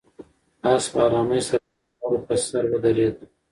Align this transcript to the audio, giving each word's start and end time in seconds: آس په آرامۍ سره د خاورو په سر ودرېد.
آس 0.73 0.85
په 0.91 0.99
آرامۍ 1.05 1.41
سره 1.51 1.61
د 1.69 1.75
خاورو 1.97 2.19
په 2.27 2.35
سر 2.45 2.63
ودرېد. 2.71 3.15